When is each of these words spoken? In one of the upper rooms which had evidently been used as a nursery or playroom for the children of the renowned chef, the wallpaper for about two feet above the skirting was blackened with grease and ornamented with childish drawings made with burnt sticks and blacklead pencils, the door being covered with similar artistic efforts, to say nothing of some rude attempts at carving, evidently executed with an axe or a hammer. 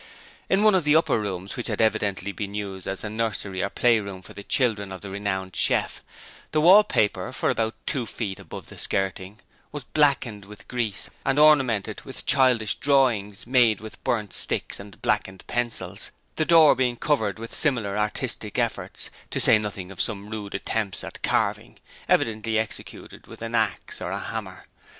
In 0.49 0.63
one 0.63 0.73
of 0.73 0.83
the 0.83 0.95
upper 0.95 1.19
rooms 1.19 1.55
which 1.55 1.67
had 1.67 1.79
evidently 1.79 2.31
been 2.31 2.55
used 2.55 2.87
as 2.87 3.03
a 3.03 3.07
nursery 3.11 3.61
or 3.61 3.69
playroom 3.69 4.23
for 4.23 4.33
the 4.33 4.41
children 4.43 4.91
of 4.91 5.01
the 5.01 5.11
renowned 5.11 5.55
chef, 5.55 6.01
the 6.53 6.59
wallpaper 6.59 7.31
for 7.31 7.51
about 7.51 7.75
two 7.85 8.07
feet 8.07 8.39
above 8.39 8.65
the 8.65 8.79
skirting 8.79 9.41
was 9.71 9.83
blackened 9.83 10.45
with 10.45 10.67
grease 10.67 11.11
and 11.23 11.37
ornamented 11.37 12.01
with 12.01 12.25
childish 12.25 12.79
drawings 12.79 13.45
made 13.45 13.79
with 13.79 14.03
burnt 14.03 14.33
sticks 14.33 14.79
and 14.79 14.99
blacklead 15.03 15.45
pencils, 15.45 16.09
the 16.35 16.45
door 16.45 16.73
being 16.73 16.95
covered 16.97 17.37
with 17.37 17.53
similar 17.53 17.95
artistic 17.95 18.57
efforts, 18.57 19.11
to 19.29 19.39
say 19.39 19.59
nothing 19.59 19.91
of 19.91 20.01
some 20.01 20.31
rude 20.31 20.55
attempts 20.55 21.03
at 21.03 21.21
carving, 21.21 21.77
evidently 22.09 22.57
executed 22.57 23.27
with 23.27 23.43
an 23.43 23.53
axe 23.53 24.01
or 24.01 24.09
a 24.09 24.17
hammer. 24.19 24.65